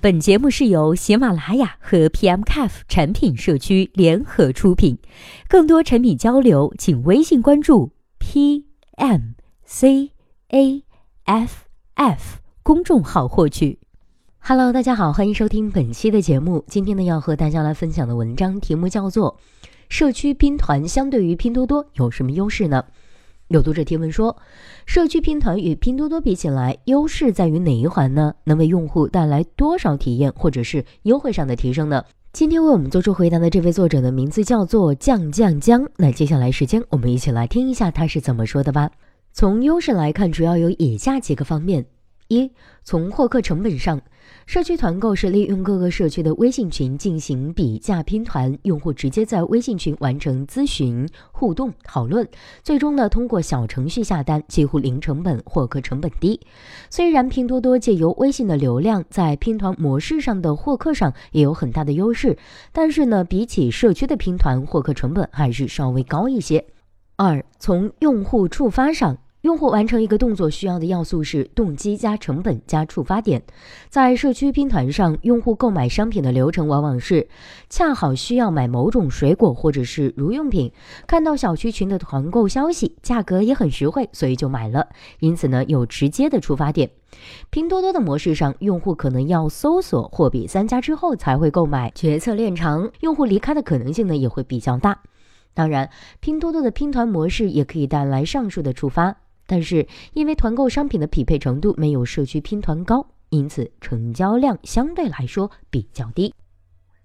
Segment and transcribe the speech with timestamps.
[0.00, 4.96] 本节目是由喜马拉雅和 PMCAF 产品社区联合出品，
[5.48, 7.90] 更多产品交流，请微信关注
[8.20, 8.62] PMCAFF
[12.62, 13.80] 公众号获取。
[14.38, 16.64] Hello，大家好，欢迎收听本期的节目。
[16.68, 19.36] 今天呢，要和大家来分享的文章题目叫做
[19.88, 22.84] 《社区拼团相对于拼多多有什么优势呢？》
[23.48, 24.36] 有读者提问说，
[24.84, 28.34] 社区拼团与拼多多比起来，优势在于哪一环呢？
[28.44, 32.04] 能为用户带来多少体验或者是优惠上的提升呢？
[32.30, 35.88] 今天为我们做出回答的这位作者的名字叫做酱酱江。
[35.96, 38.90] 那接下来时间，我们一起来听一下他是怎么说的吧。
[39.32, 41.86] 从优势来看，主要有以下几个方面：
[42.28, 42.52] 一，
[42.84, 44.00] 从获客成本上。
[44.44, 52.28] 社区团购是利用各个社区的微信群进行比价拼团，用户直接在微信群完成咨询、互动、讨论，
[52.62, 56.40] 最终呢通过小程序下单，几乎零成本，获客成本低。
[56.90, 62.36] 虽然拼多多借由微信的流量在拼团模式上的获客上也有很大的优势，
[62.72, 66.66] 但是呢，比起社区的拼团，获客成本还是稍微高一些。
[67.16, 69.16] 二，从用户触发上。
[69.48, 73.42] 用户完成一个动作需要的要素是动机加成本加触发点。
[73.88, 77.26] 在社区拼团上，用户购买商品的流程往往是
[77.70, 80.70] 恰好需要买某种水果或者是日用品，
[81.06, 84.88] 看到小区群的团购消息，价格也很实惠，所以就买了。
[85.20, 86.90] 因此呢，有直接的触发点。
[87.48, 95.00] 拼多多的模式上，用户可能要搜索货比三家之后才会购买，决策链长，用户离开的可能性呢也会比较大。
[95.54, 95.88] 当然，
[96.20, 99.16] 拼多多的拼团模式也可以带来上述的触发。
[99.48, 106.34] 但是，因为团购商品的匹配程度没有社区拼团高，因此成交量相对来说比较低。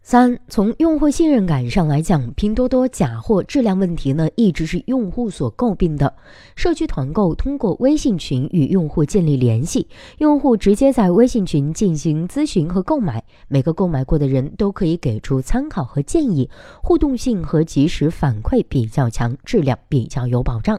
[0.06, 6.14] 三，从用户信任感上来讲，拼多多假货质量问题呢，一直是用户所诟病的。
[6.58, 16.50] 社区团购通过微信群与用户建立联系，用户直接在微信群进行咨询和购买，每个购买过的人都可以给出参考和建议，
[16.82, 20.78] 互动性和及时反馈比较强，质量比较有保障。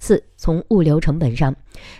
[0.00, 1.54] 四，从物流成本上，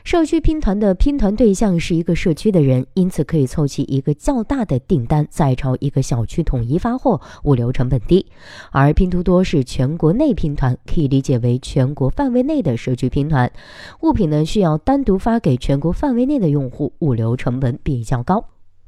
[0.05, 8.25] 社区拼团的拼团对象是一个社区的人，因此可以凑齐一个较大的订单，再朝一个小区统一发货，物流成本低。
[8.73, 13.53] 而拼多多是全国内拼团，可以理解为全国范围内的社区拼团，
[14.01, 18.43] 物品呢需要单独发给全国范围内的用户，物流成本比较高。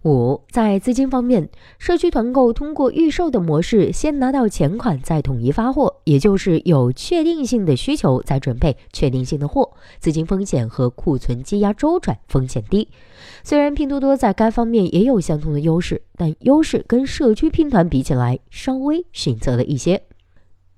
[0.05, 1.49] 五，在资金方面，
[1.79, 9.71] 社区团购通过预售的模式，先拿到钱款，再统一发货，也就是有确定性的需求，再准备确定性的货，
[10.01, 12.89] 资金风险和库存积压周转风险低。
[13.45, 20.03] 虽然拼多多在该方面也有相同的优势，但优势跟社区拼团比起来，稍微逊色了一些。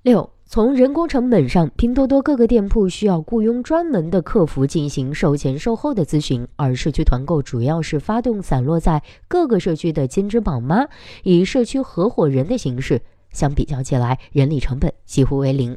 [0.03, 0.34] 六。
[0.55, 10.87] 从人工成本上，拼多多各个店铺需要雇佣专门的客服进行售前售后的咨询，而社区团购主要是发动散落在各个社区的兼职宝妈，
[11.25, 15.77] 以社区合伙人的形式，相比较起来，人力成本几乎为零。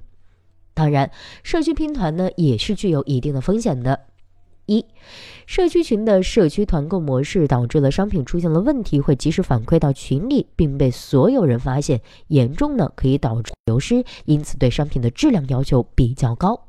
[0.75, 1.09] 当然，
[1.41, 4.01] 社区拼团呢也是具有一定的风险的。
[4.67, 4.85] 一，
[5.45, 16.67] 社区群的社区团购模式导致了商品出现了问题，会及时反馈到群里，并被所有人发现，严重呢可以导致流失，因此对商品的质量要求比较高。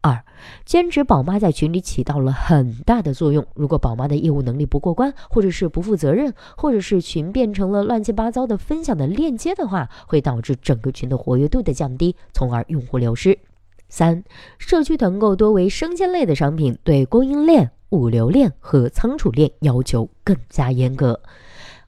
[0.00, 0.24] 二，
[0.64, 13.38] 兼职宝妈在群里起到了很大的作用，如果宝妈的业务能力不过关，或者是不负责任，或者是群变成了乱七八糟的分享的链接的话，会导致整个群的活跃度的降低，从而用户流失。
[13.88, 14.22] 三，
[14.58, 21.20] 社区团购多为生鲜类的商品，对供应链、物流链和仓储链要求更加严格。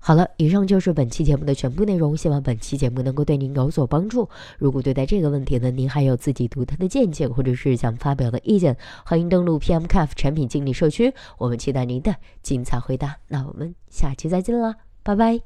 [0.03, 4.27] 好了，以上就是本期节目的全部内容，希望本期节目能够对您有所帮助。
[4.59, 8.75] 如果对待这个问题呢，您还有自己独特的见解，或者是想发表的意见，
[9.05, 13.19] 欢迎登录 PMCAF 产品经理社区，我们期待您的精彩回答。
[13.29, 15.43] 那我们下期再见啦，拜拜。